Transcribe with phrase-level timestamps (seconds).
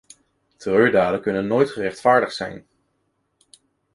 [0.57, 2.65] Terreurdaden kunnen nooit gerechtvaardigd zijn.